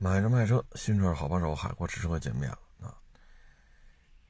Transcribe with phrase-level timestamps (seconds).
[0.00, 2.94] 买车卖车，新车好帮手，海阔试车见面了啊！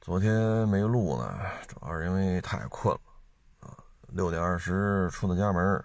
[0.01, 3.77] 昨天没录呢，主要是因为太困了啊。
[4.09, 5.85] 六点二十出的家门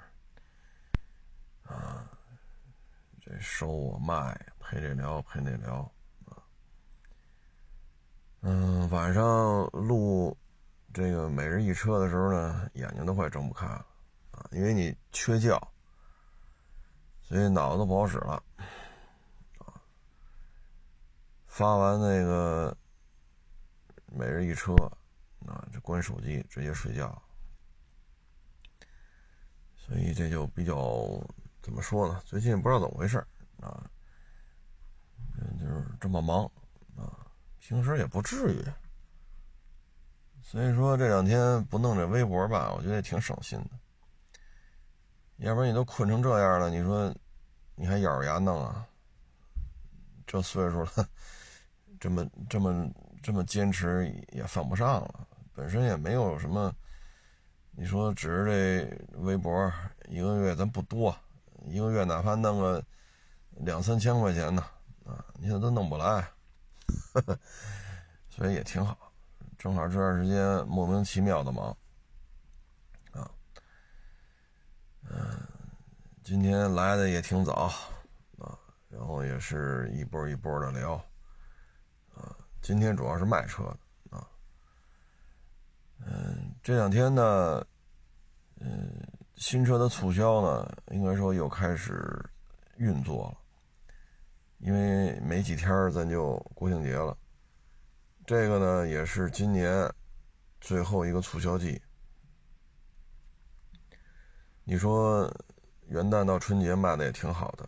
[1.66, 2.10] 啊，
[3.22, 5.80] 这收我卖，陪这聊陪那聊
[6.28, 6.40] 啊。
[8.40, 10.38] 嗯，晚上录
[10.94, 13.86] 这个每日一车的时候呢，眼睛都快睁不开了
[14.32, 15.62] 啊，因为你缺觉，
[17.22, 18.42] 所以脑子不好使了。
[21.56, 22.76] 发完那个
[24.08, 24.74] 每日一车，
[25.46, 27.22] 啊，就关手机直接睡觉，
[29.76, 31.22] 所以这就比较
[31.62, 32.20] 怎么说呢？
[32.26, 33.24] 最近不知道怎么回事
[33.62, 33.88] 啊，
[35.60, 36.44] 就是这么忙
[36.98, 37.30] 啊，
[37.60, 38.66] 平时也不至于，
[40.42, 43.70] 所以说这两天不弄这微博吧，我觉得也挺省心的。
[45.38, 47.16] 要不然你都困成这样了，你说
[47.76, 48.88] 你还咬着牙弄啊？
[50.26, 50.92] 这岁数了。
[52.04, 56.76] 这么这么这么坚持也犯不上了，本身也没有什么。
[57.72, 59.72] 你说只是这微博
[60.10, 61.16] 一个月咱不多，
[61.66, 62.84] 一个月哪怕弄个
[63.52, 64.62] 两三千块钱呢，
[65.06, 66.28] 啊，你现在都弄不来，
[68.30, 68.98] 所以也挺好。
[69.58, 71.68] 正好这段时间莫名其妙的忙，
[73.14, 73.32] 啊，
[75.10, 75.40] 嗯，
[76.22, 77.72] 今天来的也挺早，
[78.40, 78.60] 啊，
[78.90, 81.02] 然后也是一波一波的聊。
[82.64, 83.62] 今天主要是卖车
[84.10, 84.26] 的啊，
[86.00, 87.62] 嗯，这两天呢，
[88.62, 92.10] 嗯，新车的促销呢，应该说又开始
[92.78, 93.38] 运作了，
[94.60, 97.18] 因为没几天咱就国庆节了，
[98.26, 99.94] 这个呢也是今年
[100.62, 101.82] 最后一个促销季。
[104.64, 105.30] 你说
[105.88, 107.68] 元旦到春节卖的也挺好的，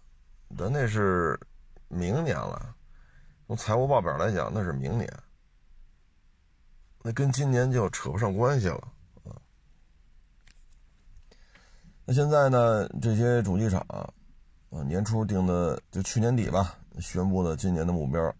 [0.57, 1.37] 但那是
[1.89, 2.73] 明年了。
[3.47, 5.07] 从财务报表来讲，那是明年，
[7.03, 8.87] 那跟今年就扯不上关系了
[9.23, 9.37] 啊。
[12.05, 14.11] 那现在呢，这些主机厂啊，
[14.83, 18.33] 年初定的，就去年底吧，宣布的今年的目标，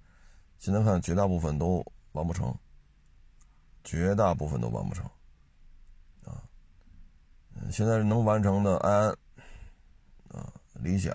[0.58, 2.58] 现在看绝大部分都完不成，
[3.84, 5.06] 绝大部分都完不成
[6.24, 6.42] 啊。
[7.72, 9.10] 现在能完成的，安安
[10.30, 11.14] 啊，理想。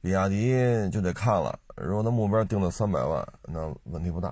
[0.00, 0.54] 比亚迪
[0.90, 4.30] 就得看了，如果他目标定到三百万，那问题不大；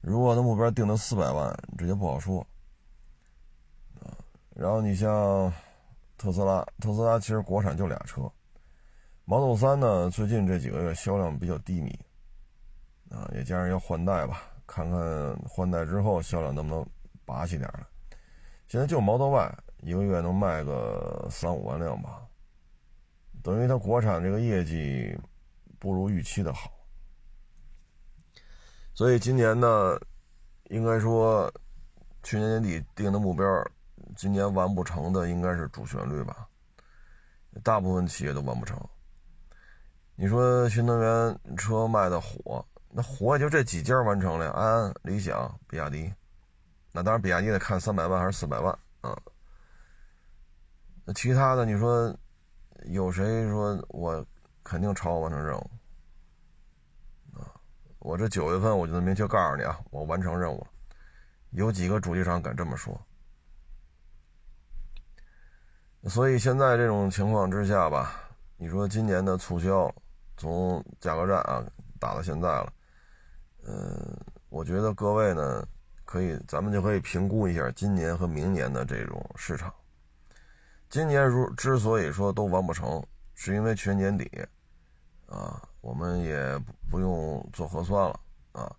[0.00, 2.40] 如果他目标定到四百万，这就不好说。
[4.00, 4.10] 啊，
[4.54, 5.52] 然后你像
[6.18, 8.22] 特斯拉，特斯拉其实国产就俩车
[9.26, 11.96] ，Model 3呢，最近这几个月销量比较低迷，
[13.10, 16.84] 啊，也加上要换代吧，看看换代之后销量能不能
[17.24, 17.86] 拔起点来。
[18.66, 22.22] 现在就 Model Y 一个月能卖个三五万辆吧。
[23.42, 25.18] 等于它国产这个业绩
[25.78, 26.70] 不如预期的好，
[28.92, 29.98] 所以今年呢，
[30.64, 31.50] 应该说
[32.22, 33.44] 去年年底定的目标，
[34.14, 36.46] 今年完不成的应该是主旋律吧。
[37.62, 38.78] 大部分企业都完不成。
[40.16, 46.12] 你说新能源车卖的火，那火也就这几家完成了，安安、理想、比亚迪。
[46.92, 49.18] 那当然，比亚迪得看三百万还是四百万啊。
[51.06, 52.14] 那其他的，你说？
[52.86, 54.24] 有谁说我
[54.62, 55.70] 肯定超额完成任务
[57.34, 57.52] 啊？
[57.98, 60.66] 我这九月份我就能明确告诉你啊，我完成任务了。
[61.50, 63.00] 有几个主机厂敢这么说？
[66.04, 69.94] 所以现在这种情况之下吧，你说今年的促销
[70.36, 71.62] 从价格战啊
[71.98, 72.72] 打到现在了，
[73.66, 74.16] 嗯，
[74.48, 75.66] 我觉得各位呢
[76.06, 79.70] 可以，咱们就可以评估一下今年和明年的这种市场。
[80.90, 83.00] 今年如之所以说都完不成，
[83.36, 84.28] 是因为全年底，
[85.26, 88.20] 啊，我们也不不用做核酸了
[88.50, 88.74] 啊，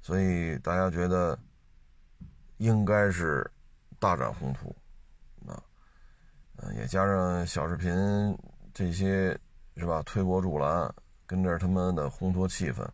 [0.00, 1.36] 所以大家觉得
[2.58, 3.44] 应该是
[3.98, 4.72] 大展宏图，
[5.44, 5.60] 啊，
[6.58, 7.92] 嗯，也加上小视频
[8.72, 9.36] 这些
[9.76, 10.94] 是吧，推波助澜，
[11.26, 12.86] 跟着他们的烘托气氛，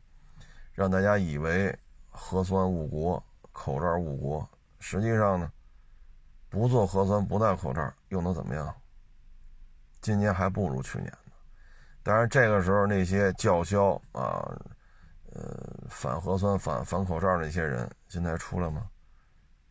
[0.73, 1.79] 让大家以为
[2.09, 3.23] 核酸误国，
[3.53, 5.53] 口罩误国，实际上呢？
[6.51, 8.75] 不做核酸，不戴口罩，又能怎么样？
[10.01, 11.33] 今年还不如去年呢。
[12.03, 14.57] 当然，这个时候那些叫嚣啊，
[15.33, 18.89] 呃，反核酸、反反口罩那些人，现在出来吗？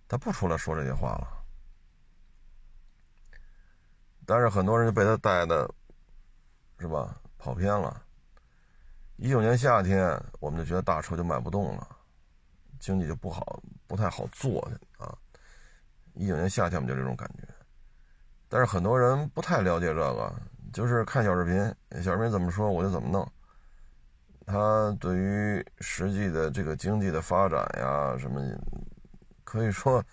[0.07, 1.27] 他不出来说这些话了。
[4.25, 5.67] 但是很多人就被他带的，
[6.79, 7.19] 是吧？
[7.37, 8.03] 跑偏了。
[9.15, 11.87] 一九年夏天，我们就觉得大车就卖不动了，
[12.79, 14.61] 经济就不好，不太好做
[14.97, 15.17] 啊。
[16.17, 17.47] 一九年夏天，我们就这种感觉，
[18.49, 20.33] 但是很多人不太了解这个，
[20.73, 23.31] 就是看小视频，小视频怎么说我就怎么弄，
[24.47, 28.41] 它对于实际的这个经济的发展呀，什么，
[29.43, 30.03] 可以说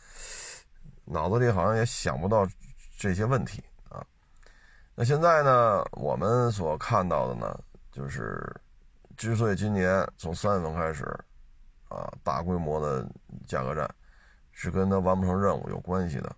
[1.06, 2.46] 脑子里好像也想不到
[2.98, 4.04] 这些问题啊。
[4.94, 7.58] 那现在呢，我们所看到的呢，
[7.90, 8.54] 就是
[9.16, 11.04] 之所以今年从三月份开始
[11.88, 13.08] 啊，大规模的
[13.46, 13.88] 价格战，
[14.54, 16.36] 是跟他完不成任务有关系的。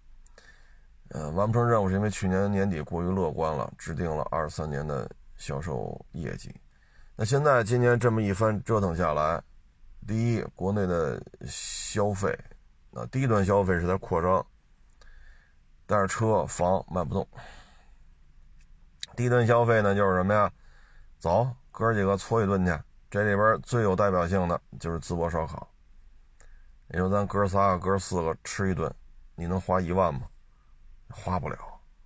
[1.10, 6.52] 呃，完不成任务是因为去年年底过于乐观了，制定了二三年的销售业绩。
[7.14, 9.40] 那现在今年这么一番折腾下来，
[10.06, 12.36] 第一，国内的消费，
[12.92, 14.44] 啊，低端消费是在扩张，
[15.86, 17.26] 但是车房卖不动。
[19.14, 20.52] 低端消费呢，就是什么呀？
[21.18, 22.72] 走，哥几个搓一顿去。
[23.08, 25.70] 这里边最有代表性的就是淄博烧烤。
[26.88, 28.92] 你说咱哥仨、哥四个吃一顿，
[29.34, 30.22] 你能花一万吗？
[31.10, 31.58] 花不了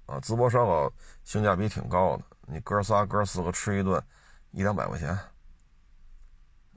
[0.07, 0.19] 啊！
[0.21, 0.93] 淄博烧烤
[1.25, 4.03] 性价比挺高的，你哥仨哥四个吃一顿，
[4.53, 5.11] 一两百块钱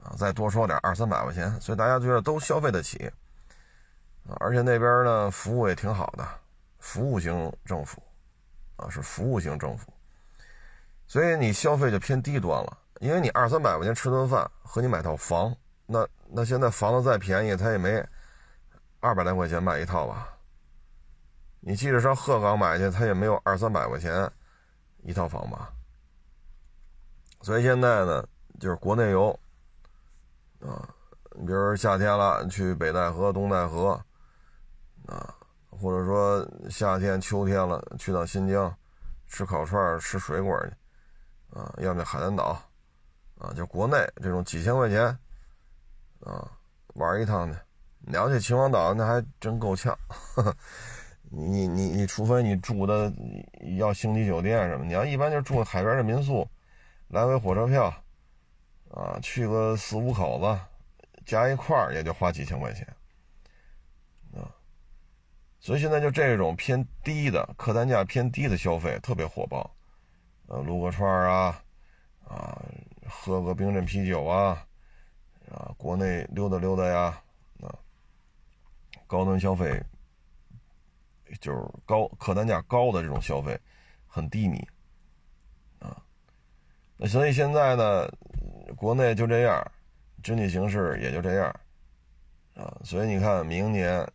[0.02, 3.10] 啊，再多说点二三百块钱，所以大家觉得都消费得起
[4.26, 4.36] 啊。
[4.40, 6.26] 而且那边呢，服务也挺好的，
[6.78, 8.02] 服务型政府
[8.76, 9.92] 啊，是服务型政府，
[11.06, 12.78] 所以你消费就偏低端了。
[13.00, 15.54] 因为你二三百块钱吃顿饭和你买套房，
[15.86, 18.02] 那那现在房子再便宜，他也没
[19.00, 20.28] 二百来块钱买一套吧。
[21.60, 24.30] 你即使上鹤岗买去，他也没有二三百块钱
[25.02, 25.72] 一套房吧。
[27.40, 28.26] 所以现在呢，
[28.58, 29.30] 就是国内游
[30.60, 30.88] 啊，
[31.32, 33.92] 你比如说夏天了，去北戴河、东戴河
[35.06, 35.34] 啊，
[35.68, 38.74] 或者说夏天、秋天了，去到新疆
[39.26, 42.58] 吃烤串、吃水果去啊，要么海南岛
[43.38, 45.18] 啊，就国内这种几千块钱
[46.24, 46.50] 啊
[46.94, 47.58] 玩一趟去。
[48.06, 49.96] 你要去秦皇岛，那还真够呛。
[51.22, 53.12] 你 你你，除非你住的
[53.78, 56.46] 要星级酒店什么，你要一般就住海边的民宿，
[57.08, 57.92] 来回火车票，
[58.90, 60.60] 啊，去个四五口子，
[61.24, 62.86] 加一块儿也就花几千块钱，
[64.34, 64.52] 啊，
[65.58, 69.74] 所以现在就这种偏低的客单价偏低的消费特别火爆，
[70.46, 71.62] 呃，撸个串啊，
[72.28, 72.62] 啊，
[73.08, 74.64] 喝个冰镇啤酒啊，
[75.50, 77.22] 啊，国内溜达溜达呀，
[77.60, 77.74] 啊，
[79.06, 79.82] 高端消费。
[81.40, 83.58] 就是高客单价高的这种消费，
[84.06, 84.58] 很低迷，
[85.80, 86.00] 啊，
[86.96, 88.08] 那所以现在呢，
[88.76, 89.72] 国内就这样，
[90.22, 91.48] 经济形势也就这样，
[92.54, 94.06] 啊，所以你看明年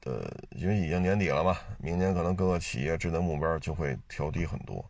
[0.00, 4.82] 的，因为已经年底了嘛，明年可能各个企业制的目标就会调低很多。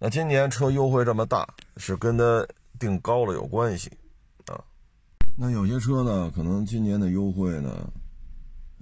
[0.00, 1.46] 那今年车优惠这么大，
[1.76, 3.92] 是跟它定高了有关系，
[5.36, 7.92] 那有些车呢，可能今年的优惠呢，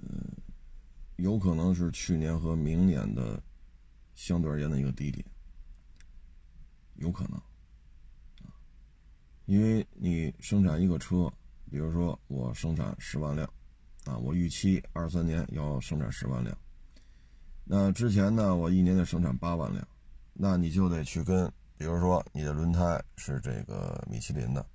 [0.01, 0.31] 嗯。
[1.17, 3.41] 有可能是去年和明年的
[4.15, 5.25] 相对而言的一个低点，
[6.95, 7.41] 有可能，
[9.45, 11.31] 因为你生产一个车，
[11.71, 13.49] 比如说我生产十万辆，
[14.03, 16.55] 啊，我预期二三年要生产十万辆，
[17.63, 19.87] 那之前呢，我一年得生产八万辆，
[20.33, 24.65] 那你就得去跟，比如说你的轮胎是这个米其林的，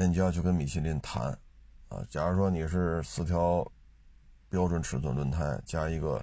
[0.00, 1.24] 那你就要去跟米其林谈，
[1.90, 3.70] 啊，假如说你是四条。
[4.48, 6.20] 标准尺寸轮胎加一个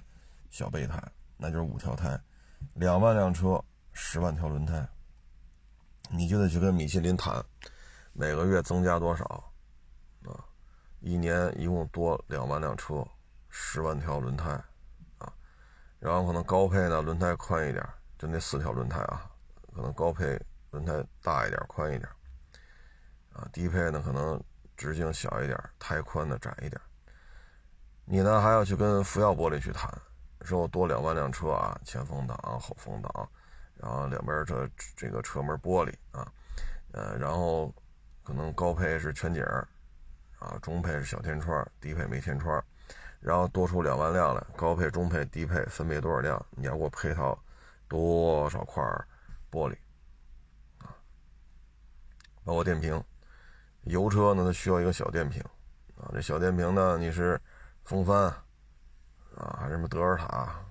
[0.50, 1.02] 小备胎，
[1.38, 2.20] 那就是五条胎，
[2.74, 3.58] 两万辆车，
[3.94, 4.86] 十万条轮胎，
[6.10, 7.42] 你就得去跟米其林谈，
[8.12, 9.24] 每个月增加多少，
[10.26, 10.44] 啊，
[11.00, 13.02] 一年一共多两万辆车，
[13.48, 14.50] 十万条轮胎，
[15.16, 15.32] 啊，
[15.98, 17.82] 然后可能高配呢轮胎宽一点，
[18.18, 19.30] 就那四条轮胎啊，
[19.74, 20.38] 可能高配
[20.72, 22.06] 轮胎大一点宽一点，
[23.38, 24.42] 啊，低配呢可能
[24.76, 26.80] 直径小一点，胎宽的窄一点。
[28.04, 29.88] 你呢还要去跟福耀玻璃去谈，
[30.40, 33.30] 说我多两万辆车啊，前风挡、后风挡，
[33.76, 36.26] 然后两边这这个车门玻璃啊，
[36.90, 37.72] 呃，然后
[38.24, 39.44] 可能高配是全景
[40.40, 42.60] 啊，中配是小天窗，低配没天窗，
[43.20, 46.44] 然后多出两万辆来，高配、中配、低配分别多少辆？
[46.50, 47.38] 你要给我配套
[47.86, 48.82] 多少块
[49.50, 49.76] 玻璃
[50.78, 50.96] 啊？
[52.42, 53.04] 包括电瓶，
[53.88, 55.42] 油车呢它需要一个小电瓶
[55.96, 57.40] 啊，这小电瓶呢你是。
[57.84, 58.24] 风帆
[59.34, 60.62] 啊，还是什么德尔塔，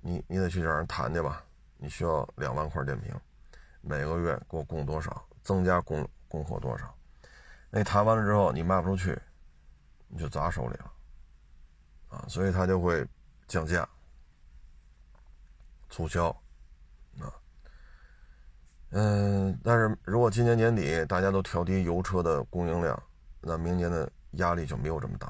[0.00, 1.44] 你你得去找人谈去吧。
[1.76, 3.14] 你需要两万块电瓶，
[3.82, 6.96] 每个月给我供多少，增加供供货多少。
[7.68, 9.20] 那谈完了之后，你卖不出去，
[10.08, 10.90] 你就砸手里了
[12.08, 12.24] 啊。
[12.26, 13.06] 所以他就会
[13.46, 13.86] 降价、
[15.90, 16.30] 促销
[17.20, 17.28] 啊。
[18.90, 23.00] 嗯，但是如果今年年底大家都调低油车的供应量，
[23.40, 25.26] 那明年的压力就没有这么大。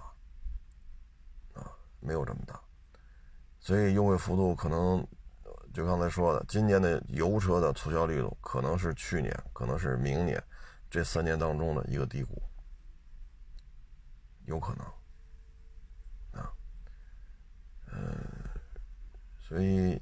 [1.54, 1.70] 啊
[2.02, 2.58] 没有这么大，
[3.58, 5.06] 所以优惠幅度可能
[5.74, 10.42] 就刚才说的，今年的油车的促销力度可能是去年，可能是明年
[10.90, 12.40] 这三年当中的一个低谷，
[14.46, 16.50] 有可能啊，
[17.92, 18.16] 嗯，
[19.38, 20.00] 所以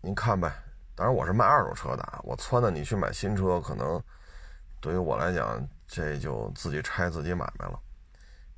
[0.00, 0.63] 您看呗。
[0.94, 4.02] 当然我是卖二手车的，我撺掇你去买新车，可能
[4.80, 7.80] 对于我来讲，这就自己拆自己买卖了。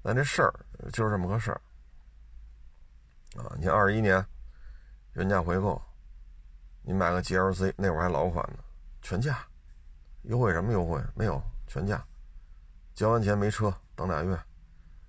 [0.02, 0.52] 但这事儿
[0.92, 1.60] 就是这么个事儿
[3.36, 3.56] 啊！
[3.58, 4.24] 你二一年
[5.14, 5.80] 原价回购，
[6.82, 8.58] 你买个 GLC 那会儿还老款呢，
[9.02, 9.38] 全价
[10.22, 11.00] 优惠什么优惠？
[11.14, 12.04] 没有全价，
[12.94, 14.38] 交完钱没车，等俩月。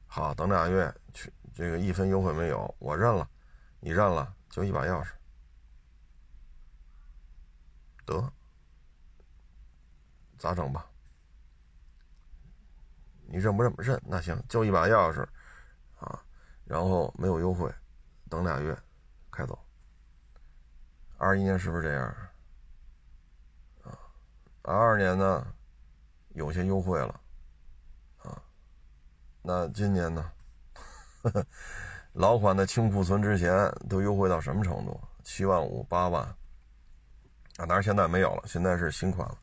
[0.07, 3.29] 好，等俩月去这个一分优惠没有，我认了，
[3.79, 5.09] 你认了，就一把钥匙。
[8.07, 8.33] 得，
[10.39, 10.89] 咋整吧？
[13.27, 13.81] 你认不认不？
[13.81, 15.21] 认那行，就一把钥匙，
[15.99, 16.23] 啊，
[16.63, 17.69] 然后没有优惠，
[18.29, 18.75] 等俩月，
[19.29, 19.59] 开走。
[21.17, 22.07] 二一年是不是这样？
[23.83, 23.99] 啊，
[24.61, 25.53] 二二年呢，
[26.29, 27.19] 有些优惠了，
[28.19, 28.41] 啊，
[29.41, 30.31] 那今年呢？
[32.13, 34.99] 老款的清库存之前都优惠到什么程度？
[35.23, 36.35] 七万五、八万。
[37.57, 39.37] 啊，当然现在没有了，现在是新款了。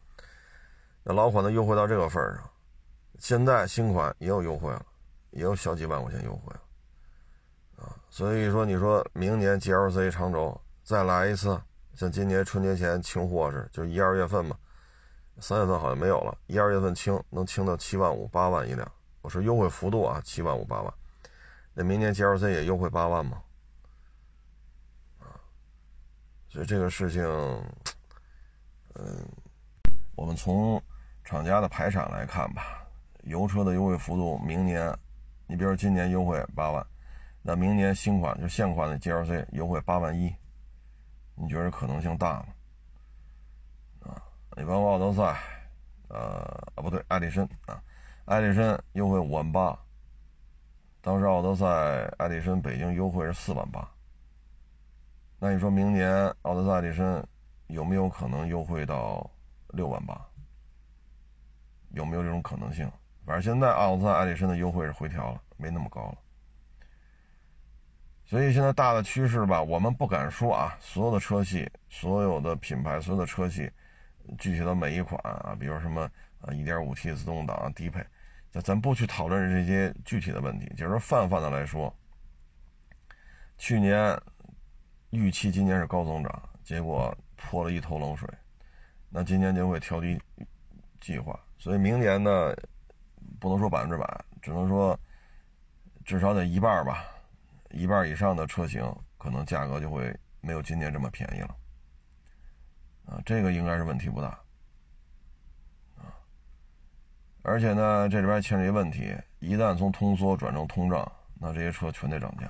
[1.02, 2.50] 那老款的优惠到这个份儿上，
[3.18, 4.86] 现在新款也有优惠了，
[5.32, 11.60] 也有小几万块钱优惠了，啊，所以说你说明年 GLC 长轴再来一次，
[11.94, 14.56] 像今年春节前清货似，就一二月份嘛，
[15.40, 18.90] 三月份好像没有了，一二月份清能清到七万五八万一辆，
[19.20, 20.94] 我说优惠幅度啊，七万五八万，
[21.74, 23.42] 那明年 GLC 也优惠八万吗？
[25.18, 25.36] 啊，
[26.48, 27.22] 所以这个事情。
[28.94, 29.26] 嗯，
[30.14, 30.80] 我们从
[31.24, 32.86] 厂家的排产来看吧，
[33.24, 34.96] 油车的优惠幅度，明年，
[35.46, 36.86] 你比如今年优惠八万，
[37.42, 40.32] 那明年新款就现款的 GLC 优惠八万一，
[41.34, 42.46] 你觉得可能性大吗？
[44.04, 44.22] 啊，
[44.56, 45.40] 你包括奥德赛，
[46.08, 46.18] 呃，
[46.76, 47.82] 啊不对，艾力绅啊，
[48.26, 49.76] 艾力绅优惠五万八，
[51.00, 51.66] 当时奥德赛、
[52.18, 53.90] 艾力绅北京优惠是四万八，
[55.40, 57.20] 那你说明年奥德赛、艾力绅？
[57.68, 59.30] 有没有可能优惠到
[59.68, 60.20] 六万八？
[61.90, 62.90] 有没有这种可能性？
[63.24, 66.18] 反正现在奥德赛、艾力绅的优惠是回调了，没那么高了。
[68.26, 70.76] 所以现在大的趋势吧，我们不敢说啊。
[70.80, 73.70] 所有的车系、所有的品牌、所有的车系，
[74.38, 76.02] 具体的每一款啊，比如什么
[76.40, 78.04] 啊，1.5T 自动挡低配，
[78.50, 81.94] 咱咱不去讨论这些具体的问题，就是泛泛的来说，
[83.56, 84.20] 去年
[85.10, 87.16] 预期今年是高增长，结果。
[87.44, 88.28] 泼了一头冷水，
[89.10, 90.18] 那今年就会调低
[91.00, 92.54] 计划，所以明年呢，
[93.38, 94.98] 不能说百分之百，只能说
[96.04, 97.04] 至少得一半吧，
[97.70, 98.82] 一半以上的车型
[99.18, 101.56] 可能价格就会没有今年这么便宜了，
[103.04, 104.28] 啊，这个应该是问题不大，
[105.96, 106.16] 啊，
[107.42, 112.46] 而且呢，这里边还牵扯一问题，一旦从通缩转成通胀，那这些车全得涨价，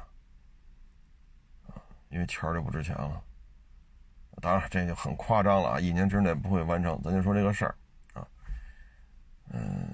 [1.67, 3.23] 啊，因为钱儿就不值钱了。
[4.41, 5.81] 当然，这就很夸张了啊！
[5.81, 7.75] 一年之内不会完成，咱就说这个事儿
[8.13, 8.27] 啊。
[9.51, 9.89] 嗯，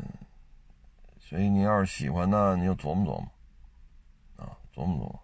[1.18, 3.28] 所以你要是喜欢呢，你就琢磨琢磨
[4.36, 5.20] 啊，琢磨琢磨。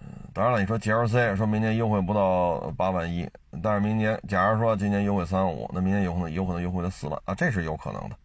[0.00, 3.28] 嗯，当然了，你说 GLC 说明年优惠不到八万一，
[3.62, 8.16] 但是明年假如说今年优惠三万五，那明年有可能有可能优惠到四万啊，这是有可能的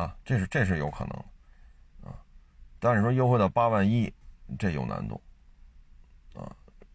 [0.00, 2.14] 啊，这是这是有可能的啊。
[2.78, 4.12] 但是说优惠到八万一，
[4.58, 5.20] 这有难度。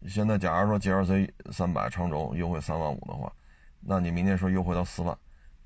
[0.06, 3.32] 现在，假如说 GLC 三百长轴优惠三万五的话，
[3.80, 5.16] 那你明年说优惠到四万，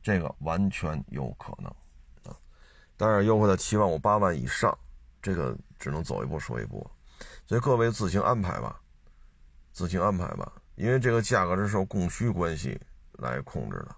[0.02, 1.68] 这个完全有可能
[2.22, 2.36] 啊。
[2.96, 4.76] 当然，优惠到七万五、八万以上，
[5.20, 6.88] 这个只能走一步说一步。
[7.46, 8.80] 所以各位自行安排吧，
[9.72, 12.80] 自行安排吧，因为这个价格是受供需关系
[13.14, 13.96] 来控制的。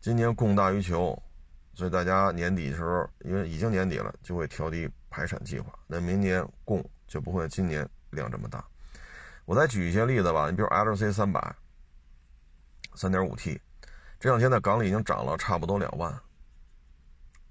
[0.00, 1.20] 今年供大于求，
[1.72, 5.76] 所以大家年底的时候，因为已经年底了，就会调低排产计划。
[5.88, 8.64] 那明年供就不会今年量这么大。
[9.46, 11.54] 我再举一些例子吧，你比如 L C 三百，
[12.94, 13.60] 三点五 T，
[14.18, 16.18] 这两天在港里已经涨了差不多两万，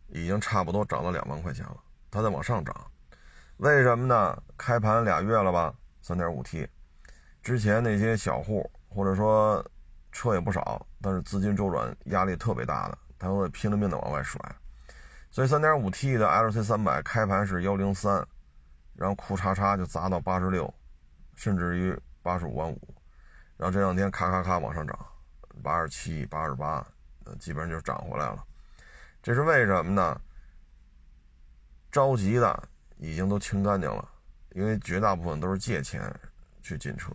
[0.08, 1.78] 已经差不多涨了两万块钱了，
[2.10, 2.76] 它在往上涨，
[3.58, 4.42] 为什么呢？
[4.58, 5.72] 开盘俩月了吧，
[6.02, 6.68] 三点五 T，
[7.44, 9.64] 之前那些小户或者说
[10.12, 14.40] 车也不少，但是资金周转压力特别大的，他会拼了命的往外甩，
[15.30, 18.26] 所以三点五 T 的 L C 三百开盘是幺零三，
[18.96, 20.74] 然后库叉叉就砸到八十六。
[21.36, 22.96] 甚至于八十五万五，
[23.58, 24.98] 然后这两天咔咔咔往上涨，
[25.62, 26.86] 八十七、八十八，
[27.26, 28.44] 呃，基本上就涨回来了。
[29.22, 30.20] 这是为什么呢？
[31.92, 34.10] 着急的已经都清干净了，
[34.52, 36.14] 因为绝大部分都是借钱
[36.62, 37.12] 去进车，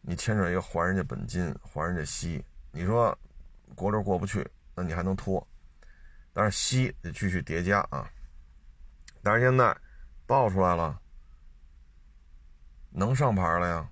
[0.00, 3.16] 你牵扯一个还人家本金、还人家息，你说
[3.74, 5.44] 国六过不去，那你还能拖，
[6.32, 8.08] 但是息得继续叠加啊。
[9.22, 9.76] 但是现在
[10.26, 11.00] 爆出来了，
[12.96, 13.88] 能上牌了呀，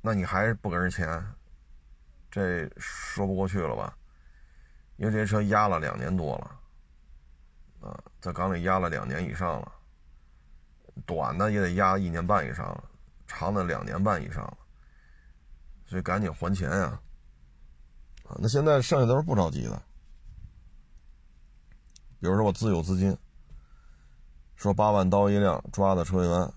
[0.00, 1.20] 那你还是不给人钱，
[2.30, 3.96] 这说不过去了吧？
[4.98, 9.72] 因为这车压了两年多了，啊，在缸里压了两年以上了，
[11.04, 12.84] 短的也得压一年半以上了，
[13.26, 14.58] 长的两年半以上了，
[15.86, 17.00] 所以赶紧还钱呀！
[18.28, 19.82] 啊，那现在剩下都是不着急的，
[22.20, 23.18] 比如说我自有资金，
[24.54, 26.52] 说八万刀一辆抓的车源，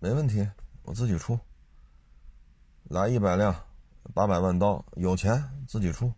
[0.00, 0.44] 没问题，
[0.82, 1.38] 我自己出，
[2.84, 3.54] 来一百辆，
[4.12, 6.12] 八百万刀，有钱自己出。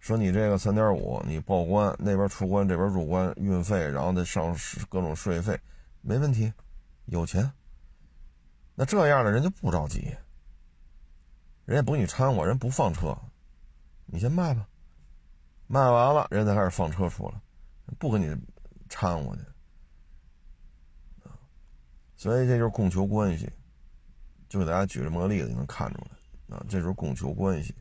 [0.00, 4.54] 说你这个三点五，你报关那边出关，这边入关，运费，然后再上
[4.88, 5.58] 各种税费，
[6.02, 6.52] 没问题，
[7.06, 7.50] 有钱。
[8.74, 10.14] 那这样的人就不着急，
[11.64, 13.16] 人家不给你掺和，人不放车，
[14.06, 14.68] 你先卖吧，
[15.68, 17.34] 卖完了，人家开始放车出来，
[17.98, 18.36] 不跟你
[18.90, 19.42] 掺和去。
[22.24, 23.46] 所以这就是供求关系，
[24.48, 27.74] 就给大家举这么个例子，你能看出来啊，这就是供求关系。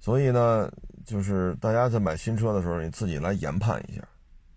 [0.00, 0.72] 所以呢，
[1.04, 4.00] 就是大家在买新车的时候，你自己来研判一下，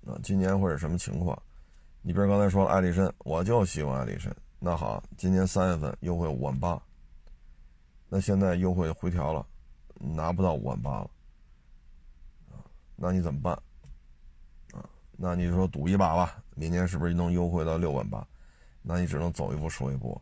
[0.07, 1.37] 啊，今年会是什么情况？
[2.03, 4.31] 你比如刚才说了，艾力绅，我就喜欢艾力绅。
[4.57, 6.81] 那好，今年三月份优惠五万八，
[8.07, 9.45] 那现在优惠回调了，
[9.99, 11.09] 拿不到五万八了，
[12.95, 13.53] 那你怎么办？
[14.71, 18.27] 啊，那你说赌一把吧，明年是不是能优惠到六万八？
[18.81, 20.21] 那你只能走一步说一步，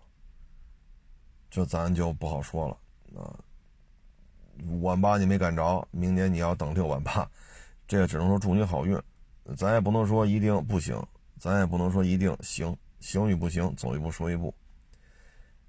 [1.50, 2.78] 这咱就不好说了，
[3.20, 3.34] 啊。
[4.68, 7.28] 五万八你没赶着，明年你要等六万八，
[7.88, 9.02] 这个只能说祝你好运，
[9.56, 11.04] 咱也不能说一定不行，
[11.40, 14.54] 咱也不能说一定行，行与不行，走一步说一步。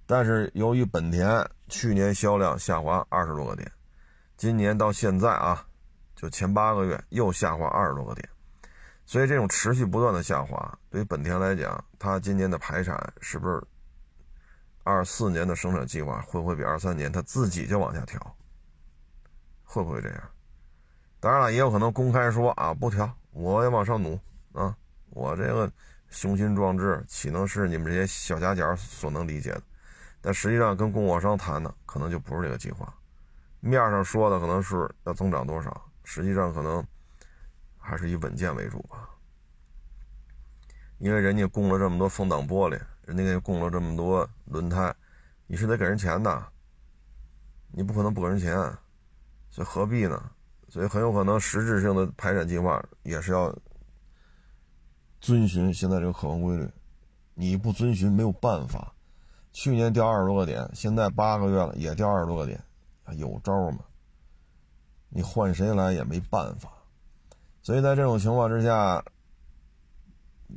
[0.04, 3.72] 但是由于本田去年销量下滑二十多个点，
[4.36, 5.66] 今年到现在啊，
[6.14, 8.28] 就前八个月又下滑二十多个点，
[9.08, 13.58] 所以这种持续不断的下滑，对于本田来讲，它今年的排产是不是
[14.84, 18.20] 二四年的生产计划会不会比二三年它自己就往下调？
[19.64, 20.22] 会不会这样？
[21.20, 24.20] 当然了，也有可能公开说啊，不调，我也往上努
[24.52, 24.76] 啊，
[25.08, 25.72] 我这个
[26.10, 29.62] 雄心壮志岂能是你们这些小家角所能理解的？
[30.20, 32.92] 但实际上跟供货商谈的可能就不是这个计划，
[33.60, 36.86] 面上说的可能是要增长多少，实际上可能
[37.88, 39.08] 还是以稳健为主吧。
[40.98, 44.94] 因为人家供了这么多风挡玻璃，人家给供了这么多轮胎，
[45.46, 46.46] 你是得给人钱的，
[47.72, 48.54] 你不可能不给人钱。
[49.48, 50.30] 所以何必呢？
[50.68, 53.56] 所以很有可能实质性的排产计划也是要
[55.20, 56.68] 遵循现在这个客观规律。
[57.34, 58.92] 你不遵循没有办法。
[59.52, 62.62] 去年掉二十多个点，现在八个月了也掉二十多个点，
[63.16, 63.78] 有招吗？
[65.08, 66.70] 你换谁来也没办法。
[67.68, 69.04] 所以在这种情况之下，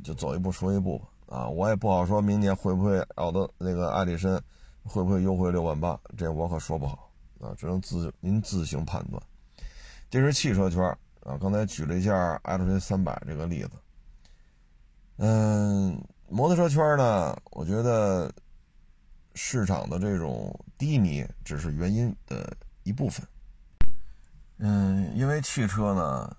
[0.02, 1.08] 就走一步说一步吧。
[1.26, 4.40] 啊，我也不好说明年会不会奥德那个艾力绅
[4.82, 7.12] 会不会优惠六万八，这我可说不好。
[7.38, 9.22] 啊，只能自您自行判断。
[10.08, 10.82] 这是汽车圈
[11.20, 13.72] 啊，刚才举了一下 LC 三百这个例子。
[15.18, 18.32] 嗯，摩托车圈呢，我觉得
[19.34, 23.22] 市场的这种低迷只是原因的一部分。
[24.56, 26.34] 嗯，因为汽车呢，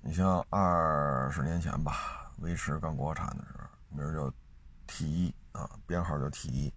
[0.00, 4.32] 你像二十年前吧，威驰刚国产的时候，名儿叫
[4.86, 6.72] T 一啊，编号叫 T 一，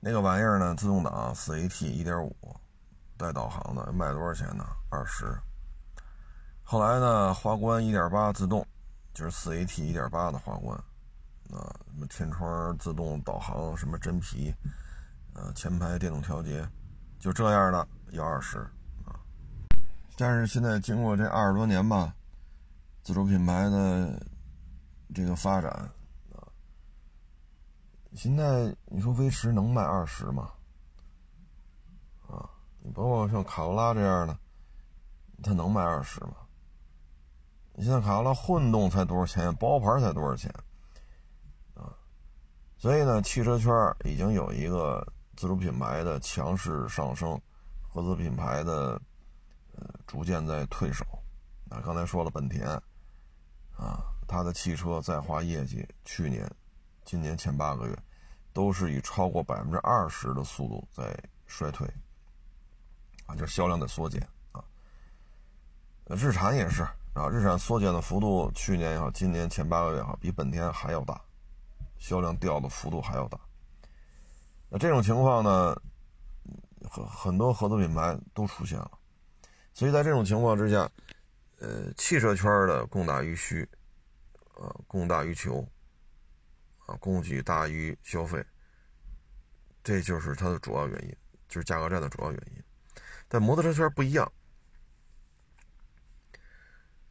[0.00, 2.34] 那个玩意儿呢，自动挡四 AT 一点五。
[3.18, 4.62] 带导航的卖多少钱呢？
[4.90, 5.34] 二十。
[6.62, 8.62] 后来呢，花冠一点八自动，
[9.14, 10.76] 就是四 AT 一点八的花冠，
[11.50, 14.54] 啊，什么天窗自动导航，什么真皮，
[15.32, 16.68] 呃，前排电动调节，
[17.18, 18.68] 就这样的要二十。
[20.16, 22.14] 但是现在经过这二十多年吧，
[23.02, 24.26] 自主品牌的
[25.14, 25.70] 这个发展
[26.32, 26.48] 啊，
[28.14, 30.50] 现在你说威驰能卖二十吗？
[32.26, 32.48] 啊，
[32.80, 34.38] 你包括像卡罗拉这样的，
[35.42, 36.36] 它能卖二十吗？
[37.74, 39.54] 你现在卡罗拉混动才多少钱？
[39.56, 40.50] 包牌才多少钱？
[41.74, 41.92] 啊，
[42.78, 43.70] 所以呢，汽车圈
[44.06, 47.38] 已经有一个自主品牌的强势上升，
[47.82, 48.98] 合资品牌的
[50.06, 51.04] 逐渐在退守。
[51.68, 52.68] 啊，刚才说了本田，
[53.76, 56.48] 啊，它的汽车在华业绩去年、
[57.04, 57.98] 今年前八个月
[58.52, 61.86] 都是以超过百分之二十的速度在衰退。
[63.26, 64.62] 啊，就是销量在缩减啊。
[66.06, 66.82] 日产也是
[67.14, 71.20] 啊，日产缩减的幅度，去年也好，今年前八个月也好，比本田还要大，
[71.98, 73.36] 销量掉的幅度还要大。
[74.68, 75.76] 那这种情况呢，
[76.88, 78.90] 很很多合资品牌都出现了。
[79.76, 80.90] 所以在这种情况之下，
[81.58, 83.68] 呃，汽车圈的供大于需，
[84.54, 85.68] 啊，供大于求，
[86.86, 88.42] 啊，供给大于消费，
[89.84, 91.14] 这就是它的主要原因，
[91.46, 92.62] 就是价格战的主要原因。
[93.28, 94.32] 但摩托车圈不一样，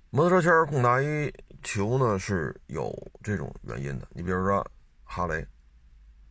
[0.10, 4.08] 摩托车圈供大于求呢是有这种原因的。
[4.10, 4.68] 你比如说
[5.04, 5.48] 哈雷，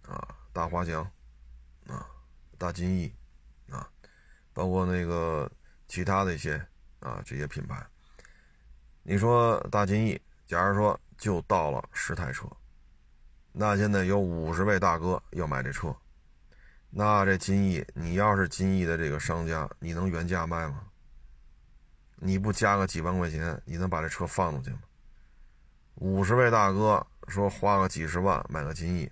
[0.03, 1.09] 啊，大花翔，
[1.87, 2.05] 啊，
[2.59, 3.15] 大金翼，
[3.71, 3.89] 啊，
[4.53, 5.49] 包括那个。
[5.95, 6.61] 其他的一些
[6.99, 7.81] 啊，这些品牌，
[9.05, 12.49] 你说大金翼，假如说就到了十台车，
[13.53, 15.95] 那现在有五十位大哥要买这车，
[16.91, 20.83] 那这金翼，你要是金翼的这个商家，你能原价卖吗？
[22.17, 24.81] 你不加个几万块钱，你能把这车放出去吗？
[25.95, 29.09] 五十位大哥说花个几十万买个金翼，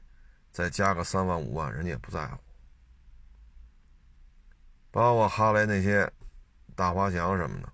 [0.50, 2.36] 再加个三万五万，人家也不在乎。
[4.90, 6.12] 包括哈雷那些。
[6.74, 7.72] 大滑翔什么的，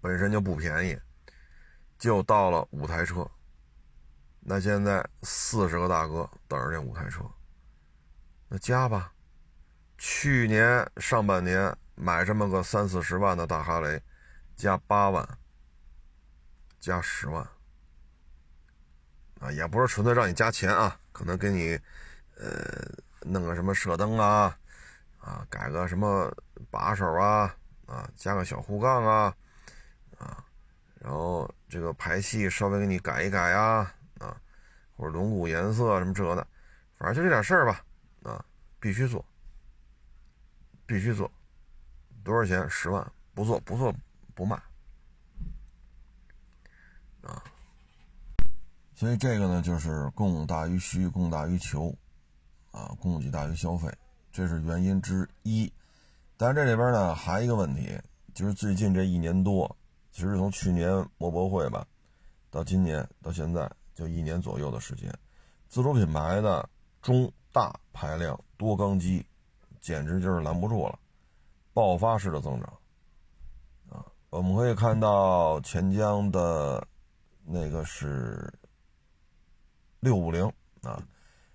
[0.00, 0.98] 本身就不便宜，
[1.98, 3.28] 就到了五台车。
[4.40, 7.24] 那现在四十个大哥等着这五台车，
[8.48, 9.12] 那加吧。
[9.98, 14.02] 去年上半年买这么个三四十万的大哈雷，
[14.54, 15.38] 加八万，
[16.78, 17.48] 加十万，
[19.40, 21.78] 啊，也不是纯粹让你加钱啊，可能给你，
[22.36, 22.86] 呃，
[23.22, 24.58] 弄个什么射灯啊。
[25.18, 26.32] 啊，改个什么
[26.70, 27.54] 把手啊，
[27.86, 29.36] 啊，加个小护杠啊，
[30.18, 30.44] 啊，
[31.00, 34.40] 然后这个排气稍微给你改一改啊，啊，
[34.96, 36.46] 或者轮毂颜色什么这的，
[36.98, 37.84] 反正就这点事儿吧，
[38.22, 38.44] 啊，
[38.80, 39.24] 必须做，
[40.86, 41.30] 必须做，
[42.24, 42.68] 多少钱？
[42.68, 43.94] 十万，不做不做
[44.34, 44.56] 不卖，
[47.22, 47.42] 啊，
[48.94, 51.94] 所以这个呢，就是供大于需，供大于求，
[52.70, 53.92] 啊，供给大于消费。
[54.32, 55.72] 这是原因之一，
[56.36, 57.98] 但是这里边呢还一个问题，
[58.34, 59.74] 就是最近这一年多，
[60.12, 61.86] 其实从去年摩博会吧，
[62.50, 65.10] 到今年到现在就一年左右的时间，
[65.68, 66.68] 自主品牌的
[67.00, 69.24] 中大排量多缸机，
[69.80, 70.98] 简直就是拦不住了，
[71.72, 72.72] 爆发式的增长。
[73.88, 76.86] 啊，我们可以看到钱江的
[77.44, 78.52] 那个是
[80.00, 80.44] 六五零
[80.82, 81.02] 啊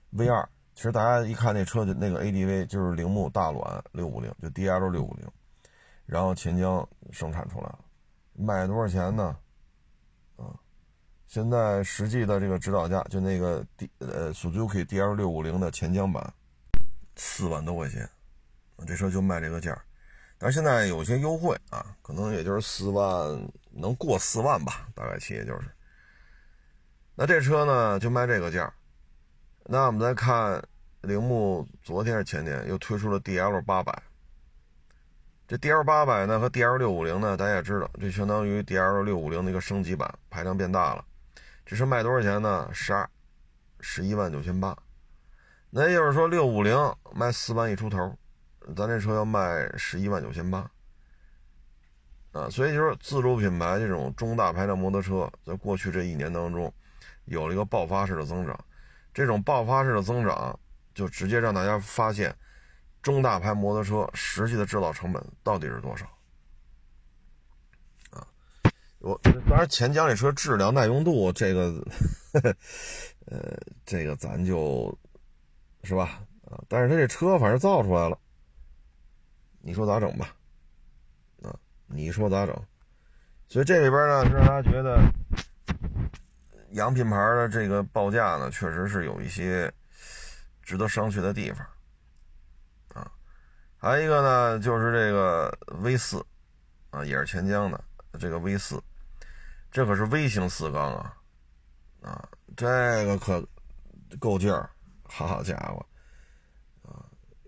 [0.10, 0.50] ，V 二。
[0.73, 5.27] 其实大家一看那车就那个 ADV 就是铃木大卵六五零，就 DL 六五零，
[6.05, 7.79] 然后钱江生产出来了，
[8.34, 9.36] 卖多少钱呢？
[10.38, 10.55] 啊，
[11.27, 16.34] 现在实际的这个指导价就那个 D 呃 Suzuki DL 六五零的钱江版，
[17.15, 18.10] 四万多块钱，
[18.88, 19.79] 这车就卖这个价
[20.39, 23.05] 但是现在有些优惠啊，可能也就是四万
[23.69, 25.69] 能过四万吧，大概其也就是。
[27.13, 28.73] 那这车呢就卖这个价
[29.65, 30.63] 那我们再看。
[31.02, 34.04] 铃木昨天是前天又推出了 DL 八百，
[35.47, 41.04] 这 DL 八百呢和 DL 六五零呢，大家也知道，这相当于 DL 六五零的一个升级版，排量变大了。
[41.65, 42.69] 这车卖多少钱呢？
[42.71, 43.10] 十二，
[43.80, 44.78] 十一万九千八。
[45.71, 46.78] 那也就是说，六五零
[47.15, 48.15] 卖四万一出头，
[48.76, 50.69] 咱这车要卖十一万九千八。
[52.32, 56.71] 啊，所以就是自主品牌这种中大排量摩托车，在过去这一年当中，
[57.26, 58.56] 有了一个爆发式的增长。
[59.13, 60.58] 这种爆发式的增长。
[60.93, 62.36] 就直接让大家发现，
[63.02, 66.06] 中大牌摩托车实际的制造成本到底是多少？
[68.10, 68.28] 啊，
[69.00, 71.82] 我当然钱江这车质量耐用度这个，
[73.26, 74.93] 呃，这个咱就
[75.84, 78.19] 是吧啊，但是他这车反正造出来了，
[79.62, 80.36] 你说咋整吧？
[81.41, 81.56] 啊，
[81.88, 82.54] 你说咋整？
[83.47, 85.00] 所以这里边呢，让大家觉得
[86.71, 89.71] 洋品牌的这个报价呢，确实是有一些。
[90.63, 91.67] 值得商榷的地方，
[92.93, 93.12] 啊，
[93.77, 96.23] 还有一个呢，就是这个 V 四，
[96.91, 97.84] 啊，也是钱江的
[98.17, 98.81] 这个 V 四，
[99.69, 101.17] 这可是微型四缸啊，
[102.01, 102.67] 啊，这
[103.05, 103.45] 个可
[104.17, 104.69] 够劲儿，
[105.03, 105.86] 好家伙，
[106.84, 107.03] 啊，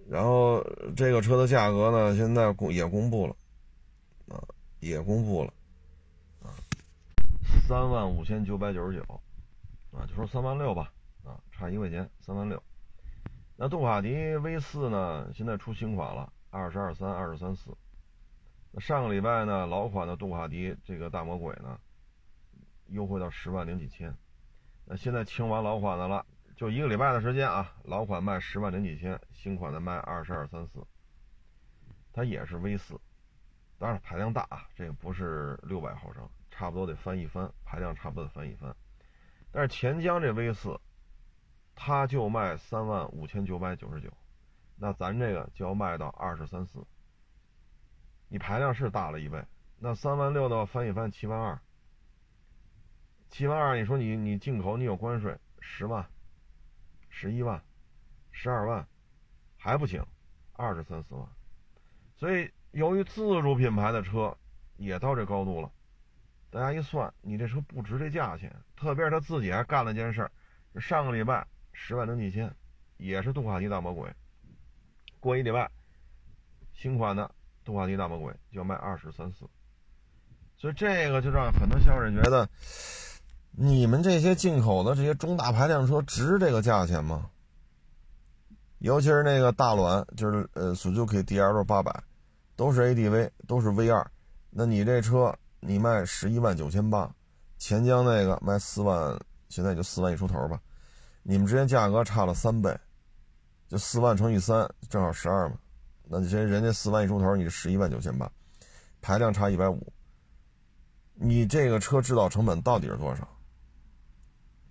[0.09, 0.61] 然后
[0.97, 3.35] 这个车的价格呢，现在公也公布了，
[4.35, 4.43] 啊，
[4.79, 5.53] 也公布了，
[7.65, 9.21] 三万五千九百九十九，
[9.93, 10.91] 啊，就说三万六吧，
[11.23, 12.61] 啊，差一块钱，三万六。
[13.55, 15.31] 那杜卡迪 V 四呢？
[15.33, 17.71] 现在出新款了，二十二三、二十三四。
[18.71, 21.79] 那上个礼拜呢，老款的杜卡迪这个大魔鬼呢，
[22.87, 24.13] 优惠到十万零几千。
[24.83, 26.25] 那现在清完老款的了，
[26.57, 30.85] 就一个礼拜的时间啊，老款卖十万零几千，新款的卖二十二三四。
[32.11, 32.99] 它也是 V 四，
[33.79, 38.75] 当然排量大啊，这个不是六百毫升，差不多得翻一番，排量差不多得翻一番。
[39.51, 40.79] 但是钱江这 V 四。
[41.75, 44.07] 它就卖三万五千九百九十九，
[44.75, 46.85] 那咱这个就要卖到二十三四。
[48.27, 49.43] 你排量是大了一倍，
[49.79, 51.59] 那三万六的话翻一翻七万二，
[53.31, 56.07] 七万二，你说你你进口你有关税十万、
[57.09, 57.59] 十一万、
[58.31, 58.87] 十二万，
[59.57, 60.05] 还不行，
[60.51, 61.27] 二十三四万。
[62.15, 64.37] 所以由于自主品牌的车
[64.77, 65.71] 也到这高度了，
[66.53, 68.53] 大家一算，你这车不值这价钱。
[68.77, 70.31] 特别是他自己还干了件事儿，
[70.79, 72.53] 上个礼拜十万零几千，
[72.97, 74.07] 也是杜卡迪大魔鬼，
[75.19, 75.71] 过一礼拜
[76.75, 77.31] 新款的。
[77.65, 79.49] 杜卡迪大魔鬼就要卖二十三四，
[80.57, 82.47] 所以这个就让很多消费者觉得，
[83.51, 87.29] 你们这些进口的这些中大排量车值这个价钱吗？
[88.79, 92.03] 尤其是那个大卵，就是呃，Suzuki DL 八百，
[92.57, 94.05] 都是 ADV，都是 V 二，
[94.49, 95.33] 那你这车
[95.65, 97.09] 你卖十一万九千八，
[97.57, 100.61] 钱江那个卖四万，现在就四万一出头吧，
[101.23, 102.77] 你们之间价格差了三倍，
[103.69, 105.55] 就四万乘以三，正好十二嘛。
[106.03, 108.29] 那你这人家四万一出头，你十一万九千八，
[109.01, 109.81] 排量差一百五，
[111.13, 113.23] 你这个车制造成本到底是多少？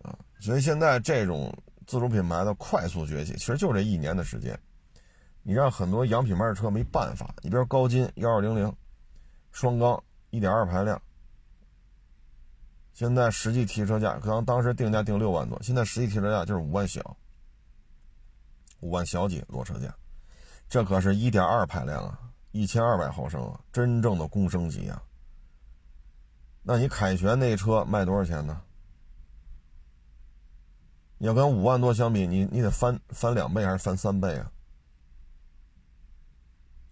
[0.02, 4.58] 啊，所以现在这种自主品牌的快速崛起，其实就这一年的时间，
[5.42, 7.34] 你让很多洋品牌的车没办法。
[7.42, 8.70] 你比如高金幺二零零，
[9.52, 10.02] 双缸
[10.32, 11.00] 一点二排量，
[12.94, 17.18] 现在实际提车价，可能当时定价定六万多，现在实际提车价就是五万小，
[18.80, 19.94] 五万小几裸车价。
[20.70, 22.18] 这可是一点二排量啊，
[22.50, 25.02] 一千二百毫升啊，真正的公升级啊。
[26.62, 28.62] 那你凯旋那车卖多少钱呢？
[31.18, 34.50] 要跟五万多相比，你你得翻翻两倍还是翻三倍啊？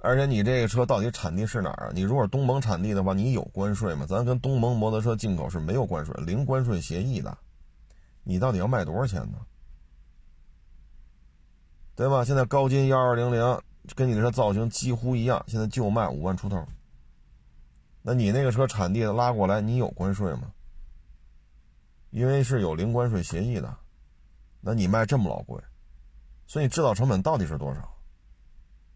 [0.03, 1.93] 而且你这个车到底产地是哪儿啊？
[1.95, 4.07] 你如果东盟产地的话，你有关税吗？
[4.07, 7.37] 咱跟东盟摩托车进口是没有关税，零关税协议的。
[8.25, 9.39] 你到底要卖多少钱呢？
[11.95, 12.25] 对吧？
[12.25, 13.61] 现在高金幺二零零。
[13.97, 16.65] 跟你的车造型几乎一样，现在就卖五万出头。
[18.03, 20.53] 那你那个车产地拉过来，你有关税吗？
[22.11, 23.75] 因为是有零关税协议的，
[24.61, 25.59] 那你卖这么老贵，
[26.47, 27.93] 所以制造成本到底是多少？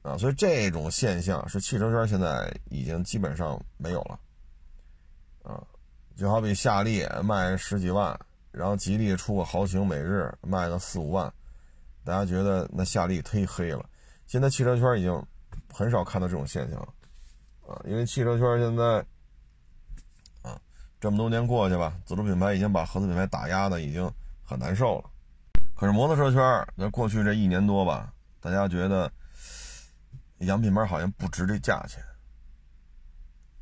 [0.05, 4.21] 啊，所以这种现象是汽车圈现在已经基本上没有了。
[5.43, 5.65] 啊，
[6.15, 8.15] 就好比夏利卖十几万，
[8.53, 11.33] 然后吉利出个豪情每日卖个四五万，
[12.05, 13.83] 大家觉得那夏利忒黑了。
[14.27, 15.27] 现在汽车圈已经
[15.73, 16.89] 很少看到这种现象了，
[17.67, 19.03] 啊，因为汽车圈现在
[20.43, 20.61] 啊
[21.01, 24.11] 这么多年过去吧，自主品牌已经把合资品牌打压的已经
[24.43, 25.11] 很难受了。
[25.75, 29.11] 可是摩托车圈在过去这一年多吧，大家觉得
[30.39, 32.03] 洋品牌好像不值这价钱，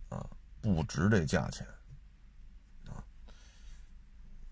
[0.09, 0.25] 啊，
[0.61, 1.67] 不值这价钱，
[2.89, 3.03] 啊，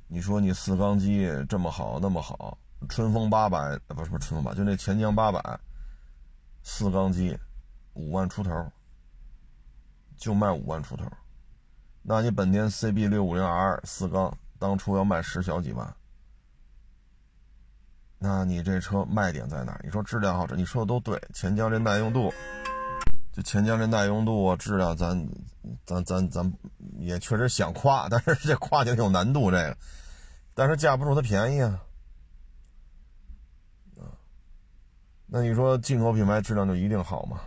[0.06, 5.60] 你说你四缸机这么好那么好，春风八百不是不是春风八，就那钱江八百。
[6.62, 7.38] 四缸机，
[7.94, 8.70] 五万出头，
[10.18, 11.10] 就卖五万出头。
[12.02, 15.96] 那你本田 CB 六五零 R 四缸，当初要卖十小几万，
[18.22, 19.80] 那你这车卖点在哪？
[19.82, 21.18] 你说质量好，这你说的都对。
[21.32, 22.30] 钱江这耐用度，
[23.32, 25.26] 就钱江这耐用度啊，质量咱
[25.86, 26.52] 咱咱咱
[26.98, 29.76] 也确实想夸，但是这夸起来有难度，这个，
[30.52, 31.80] 但是架不住它便宜啊。
[35.26, 37.40] 那你说进口品牌质量就一定好吗？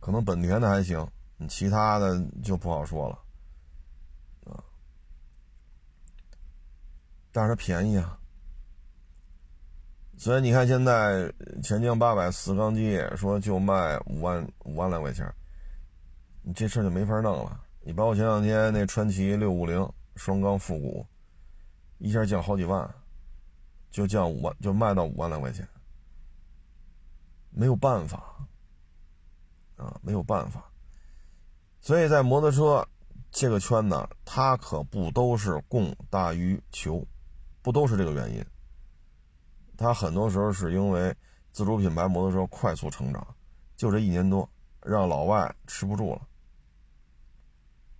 [0.00, 1.08] 可能本田的还行，
[1.48, 3.18] 其他的就不好说了，
[7.32, 8.18] 但是它便宜啊，
[10.16, 15.32] 所以你看现在钱江八百四缸机说就卖五万五万来块钱，
[16.42, 17.60] 你这事就没法弄了。
[17.82, 21.06] 你包括前两天那川崎六五零双缸复古，
[21.98, 22.88] 一下降好几万。
[23.92, 25.66] 就降五万，就卖到五万来块钱，
[27.50, 28.22] 没有办法，
[29.74, 30.64] 啊，没有办法。
[31.80, 32.86] 所以在摩托车
[33.32, 37.04] 这个圈呢，它可不都是供大于求，
[37.62, 38.44] 不都是这个原因。
[39.76, 41.14] 它很多时候是因为
[41.52, 43.26] 自主品牌摩托车快速成长，
[43.76, 44.48] 就这一年多，
[44.82, 46.20] 让老外吃不住了。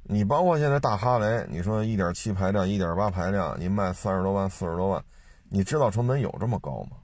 [0.03, 5.05] 你包括现在大哈雷，你说一点七排量、一点八排量，你卖三十多万、四十多万。
[5.49, 6.97] 你制造成本有这么高吗？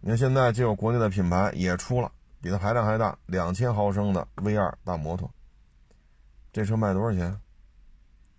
[0.00, 5.28] 你看现在就有国内的品牌也出了，比它排量还大，两千毫升的 V 二大摩托。
[6.52, 7.38] 这车卖多少钱？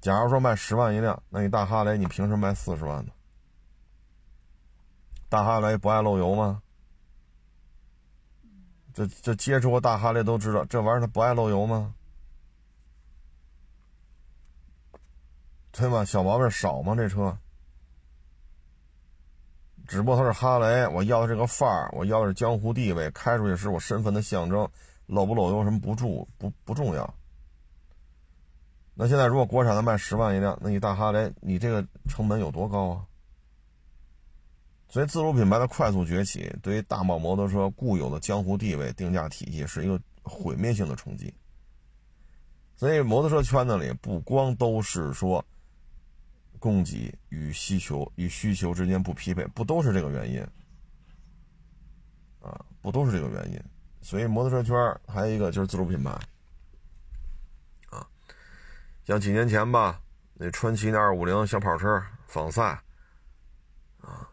[0.02, 3.12] 假如说卖十万一辆，那你大哈雷你凭什么卖四十万呢？
[5.28, 6.62] 大哈雷不爱漏油吗？
[8.94, 11.94] 这这接触过大哈雷都知道，这玩意儿它不爱漏油吗？
[15.72, 16.04] 对吗？
[16.04, 16.96] 小毛病少吗？
[16.96, 17.38] 这车，
[19.88, 24.70] 只不过它是哈雷，我要的这个范儿，我要的是江湖地位，开出去是我身份的象征，
[25.06, 27.14] 漏不漏油什么不重不不重要。
[29.02, 33.06] 那现在如果国产的卖十万一辆，那你大哈雷，你这个成本有多高啊？
[34.90, 41.34] 所以自主品牌的快速崛起，对于大贸摩托车固有的江湖地位、定价体系是一个毁灭性的冲击。
[42.76, 45.42] 所以摩托车圈子里不光都是说
[46.60, 50.42] 供给与需求与需求之间不匹配，不都是这个原因
[52.42, 52.60] 啊？
[52.82, 53.58] 不都是这个原因？
[54.02, 54.76] 所以摩托车圈
[55.08, 56.20] 还有一个就是自主品牌。
[59.10, 60.00] 像几年前吧，
[60.36, 62.80] 那川崎那二五零小跑车仿赛，
[64.02, 64.30] 啊，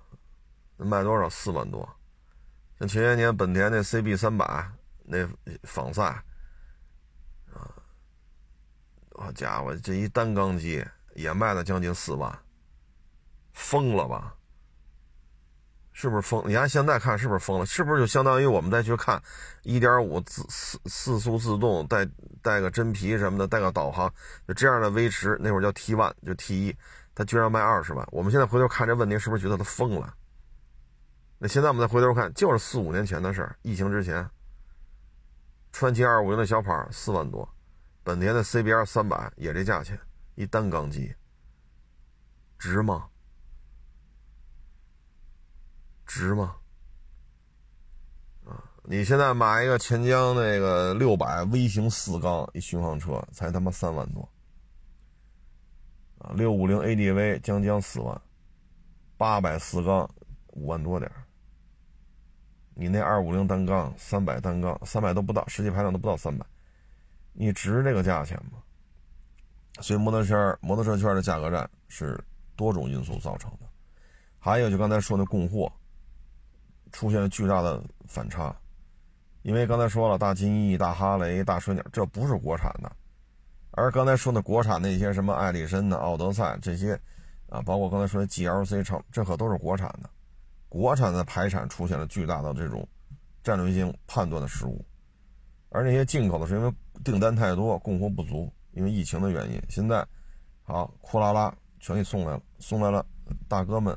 [0.77, 1.31] 那卖多少？
[1.31, 1.89] 四万多。
[2.79, 4.71] 像前些年本田那 CB 三百
[5.03, 5.27] 那
[5.63, 6.23] 仿赛，
[7.55, 7.73] 啊，
[9.15, 10.85] 好家伙，这一单缸机
[11.15, 12.39] 也卖了将近四万，
[13.55, 14.37] 疯了吧？
[15.99, 16.47] 是不是疯？
[16.47, 17.65] 你看现在看是不是疯了？
[17.65, 19.21] 是不是就相当于我们再去看
[19.63, 22.07] 一点五自四四速自动带
[22.43, 24.13] 带个真皮什么的，带个导航，
[24.47, 26.77] 就这样的威驰，那会儿叫 T one，就 T 一，
[27.15, 28.07] 它居然卖二十万。
[28.13, 30.13] 我们现在回头看这问题，是不是觉得他疯了？
[31.39, 34.29] 那现在我们再回头看，就是四五年前的事儿，疫情之前，
[35.73, 37.49] 川崎二五零的小跑四万多，
[38.03, 39.99] 本田的 CBR 三百也这价钱，
[40.35, 41.15] 一单缸机，
[42.59, 43.07] 值吗？
[46.07, 46.57] 值吗？
[48.47, 48.63] 啊！
[48.85, 54.27] 你现在买一个钱江那个六百微型四缸一巡航车，才他妈三万多。
[56.19, 58.19] 啊，六五零 ADV 将将四万，
[59.17, 60.09] 八百四缸
[60.53, 61.11] 五万多点
[62.75, 66.47] 你那二五零单缸三百单缸三百都不到，实际排量都不到三百，
[67.33, 68.63] 你值这个价钱吗？
[69.81, 72.23] 所以摩托车摩托车圈的价格战是
[72.55, 73.67] 多种因素造成的，
[74.39, 75.71] 还有就刚才说的供货。
[76.97, 78.57] 出现了巨大的反差，
[79.43, 82.91] 因为刚才说了，大金翼、大哈雷、大水鸟，这不是国产的，
[83.73, 86.99] 而刚才说的国产那些什么艾力绅的、奥德赛这些，
[87.51, 90.09] 啊，包括刚才说的 GLC 超，这可都是国产的，
[90.71, 92.89] 国产的排产出现了巨大的这种
[93.43, 94.83] 战略性判断的失误，
[95.69, 96.73] 而那些进口的是因为
[97.05, 100.03] 订单太多，供货不足，因为疫情的原因，现在
[100.63, 103.05] 好库拉拉全给送来了，送来了，
[103.47, 103.95] 大哥们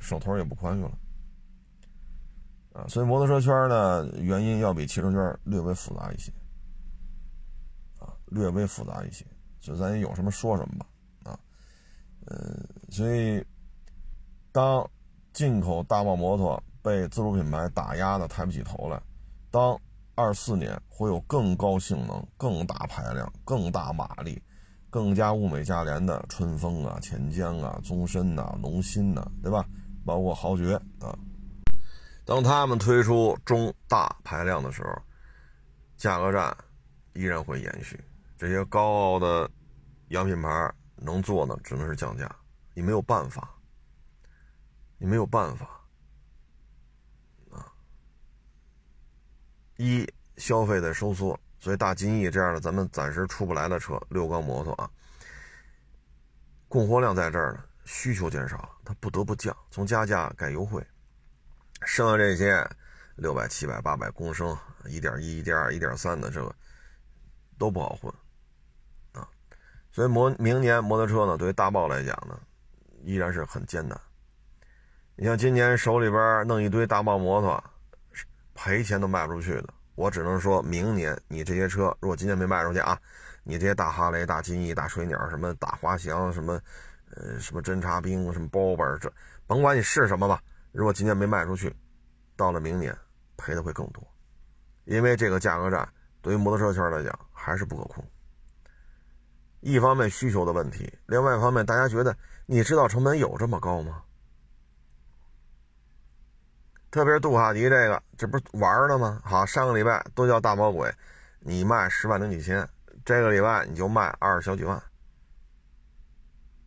[0.00, 0.98] 手头也不宽裕了。
[2.76, 6.30] 啊，所以摩托车圈呢，原因要比汽车圈略微复杂一些，
[7.98, 9.24] 啊，略微复杂一些，
[9.60, 10.86] 就咱有什么说什么吧，
[11.24, 11.38] 啊，
[12.26, 12.36] 呃，
[12.90, 13.42] 所以
[14.52, 14.86] 当
[15.32, 19.00] 进口大贸摩托被自主品牌打压的抬不起头来，
[19.50, 19.80] 当
[20.14, 24.42] 二四年会有更高性能、更大排量、更大马力、
[24.90, 29.64] 更加物美价廉的春风啊、钱江啊、宗申呐、农心呐，对吧？
[30.04, 31.16] 包括豪爵啊。
[32.26, 35.00] 当他们推出中大排量的时候，
[35.96, 36.54] 价格战
[37.12, 37.98] 依然会延续。
[38.36, 39.48] 这些高傲的
[40.08, 42.28] 洋品牌能做的只能是降价，
[42.74, 43.48] 你没有办法，
[44.98, 45.80] 你没有办法
[47.52, 47.72] 啊！
[49.76, 50.04] 一
[50.36, 54.90] 消费在收缩，所以大金翼这样的咱们暂时出不来的车，六缸摩托啊，
[56.66, 60.84] 供货量在这儿呢，需求减少，它不得不降，从加价改优惠。
[61.86, 62.68] 剩下这些
[63.14, 64.54] 六百、七百、八百公升，
[64.86, 66.54] 一点一、一点二、一点三的这个
[67.56, 68.12] 都不好混
[69.12, 69.26] 啊，
[69.92, 72.38] 所以摩明年摩托车呢，对于大贸来讲呢，
[73.04, 73.98] 依然是很艰难。
[75.14, 77.64] 你像今年手里边弄一堆大贸摩托，
[78.52, 79.72] 赔钱都卖不出去的。
[79.94, 83.00] 我只能说明年你这些车，如果今年没卖出去啊，
[83.44, 86.60] 你这些大哈雷、大金翼、大水鸟，什么大滑翔，什么
[87.14, 89.10] 呃什么侦察兵，什么包本，这
[89.46, 90.42] 甭管你是什么吧。
[90.76, 91.74] 如果今年没卖出去，
[92.36, 92.94] 到了明年
[93.38, 94.06] 赔的会更多，
[94.84, 95.88] 因为这个价格战
[96.20, 98.04] 对于摩托车圈来讲还是不可控。
[99.60, 104.02] 一方面需求的问题，另外一方面大家觉得，你知道成本有这么高吗？
[106.90, 109.18] 特别是杜卡迪这个，这不是玩呢吗？
[109.24, 110.94] 好，上个礼拜都叫大魔鬼，
[111.40, 112.68] 你卖十万零几千，
[113.02, 114.80] 这个礼拜你就卖二十小几万，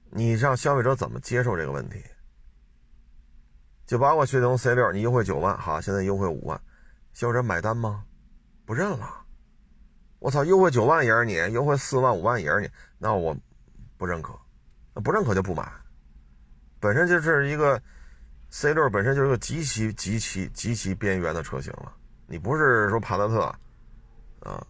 [0.09, 2.03] 你让消费者怎么接受这个问题？
[3.89, 6.61] 就包括雪铁龙 C 六，你优惠九万，好，现在优惠五万，
[7.11, 8.03] 消费者买单吗？
[8.63, 9.25] 不认了。
[10.19, 12.69] 我操，优惠九万也是你，优惠四万五万也是你，
[12.99, 13.35] 那我
[13.97, 14.37] 不认可，
[15.03, 15.67] 不认可就不买。
[16.79, 17.81] 本身就是一个
[18.51, 21.91] C 六，本身就是个极其极其极其边缘的车型了。
[22.27, 23.41] 你不是说帕萨特
[24.41, 24.63] 啊？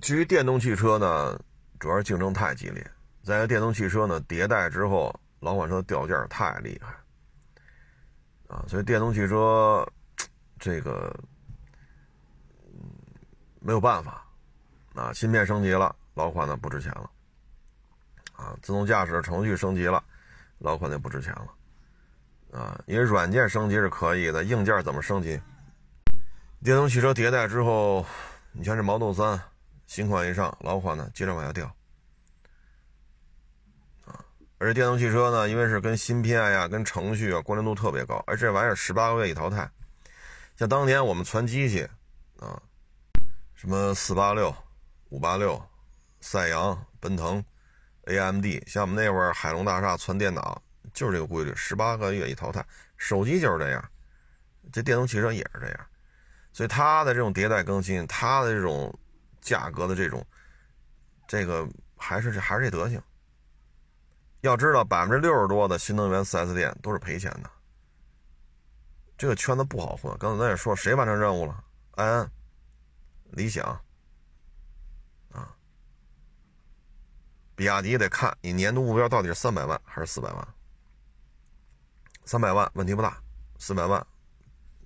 [0.00, 1.38] 至于电动汽车呢，
[1.78, 2.90] 主要是竞争太激烈，
[3.22, 6.94] 在电动汽车呢迭代之后，老款车掉价太厉害
[8.54, 9.84] 啊，所以电动汽车
[10.60, 11.12] 这个
[13.58, 14.24] 没有办法
[14.94, 17.10] 啊，芯片升级了，老款的不值钱了
[18.36, 20.00] 啊，自动驾驶程序升级了，
[20.58, 21.48] 老款的不值钱了
[22.56, 25.40] 啊，因为软件升级是可以的，硬件怎么升级？
[26.62, 28.06] 电动汽车迭代之后，
[28.52, 29.40] 你像这 Model 3
[29.88, 31.74] 新款一上，老款呢接着往下掉。
[34.58, 39.70] 而且电动汽车呢，因为是跟芯片呀、跟程序啊关联度特别高，而这玩意儿十八个月一淘汰。
[40.56, 41.88] 像当年我们传机器
[42.38, 42.62] 啊，
[43.54, 44.54] 什么四八六、
[45.08, 45.60] 五八六、
[46.20, 47.44] 赛扬、奔腾、
[48.04, 52.64] AMD，像我们那会儿海龙大厦传电脑，就是这个规律，十八个月一淘汰。
[52.96, 53.90] 手机就是这样，
[54.72, 55.86] 这电动汽车也是这样，
[56.52, 58.96] 所以它的这种迭代更新，它的这种
[59.40, 60.24] 价格的这种，
[61.26, 63.02] 这个还是这还是这德行。
[64.44, 67.50] 要知道，百分之六十多的新能源 4S 店都是赔钱的，
[69.16, 70.14] 这个圈子不好混。
[70.18, 71.64] 刚才咱也说，谁完成任务了？
[71.92, 72.30] 安安、
[73.30, 73.64] 理想
[75.32, 75.56] 啊，
[77.56, 80.48] 比亚迪得看你年度目标到底是三百万还是四百万。
[82.26, 83.18] 三百万问题不大，
[83.58, 84.06] 四百万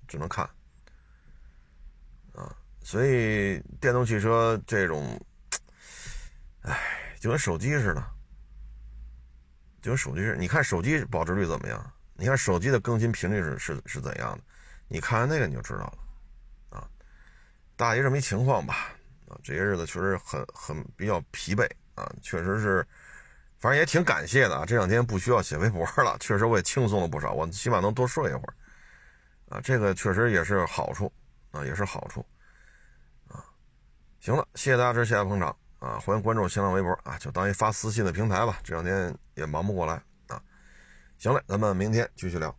[0.07, 0.49] 只能看
[2.33, 2.55] 啊。
[2.81, 5.19] 所以电动汽车这种，
[6.61, 8.18] 哎，就跟手机似的。
[9.81, 11.93] 就手机，你看手机保值率怎么样？
[12.15, 14.43] 你看手机的更新频率是是是怎样的？
[14.87, 16.89] 你看完那个你就知道了，啊，
[17.75, 18.93] 大约这么一情况吧。
[19.29, 22.85] 啊，这些日子确实很很比较疲惫啊，确实是，
[23.59, 24.65] 反正也挺感谢的啊。
[24.65, 28.53] 这两天不需要写微博了，确实我也轻松了不少，我起码能多睡一会儿，
[29.49, 31.13] 啊，这个确实也是好处
[31.51, 32.25] 啊，也是好处，
[33.27, 33.45] 啊，
[34.19, 35.55] 行了，谢谢大家支持，谢谢捧场。
[35.77, 38.59] 啊，欢迎关注新浪微博啊，就当一发私信的平台吧。
[38.65, 39.93] 这两天也忙不过来
[40.27, 40.41] 啊。
[41.17, 42.55] 行了，咱们明天继续聊。